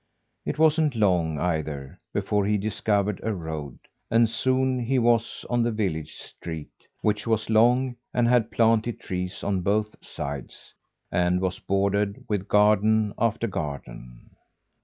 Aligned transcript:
It 0.47 0.57
wasn't 0.57 0.95
long, 0.95 1.37
either, 1.37 1.99
before 2.11 2.43
he 2.47 2.57
discovered 2.57 3.19
a 3.21 3.35
road; 3.35 3.77
and 4.09 4.27
soon 4.27 4.79
he 4.79 4.97
was 4.97 5.45
on 5.47 5.61
the 5.61 5.69
village 5.69 6.15
street, 6.15 6.71
which 7.03 7.27
was 7.27 7.51
long, 7.51 7.97
and 8.11 8.27
had 8.27 8.49
planted 8.49 8.99
trees 8.99 9.43
on 9.43 9.61
both 9.61 9.95
sides, 10.03 10.73
and 11.11 11.39
was 11.39 11.59
bordered 11.59 12.23
with 12.27 12.47
garden 12.47 13.13
after 13.19 13.45
garden. 13.45 14.31